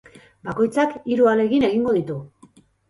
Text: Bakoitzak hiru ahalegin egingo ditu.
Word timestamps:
Bakoitzak 0.49 0.97
hiru 1.11 1.31
ahalegin 1.33 1.71
egingo 1.71 1.97
ditu. 2.01 2.21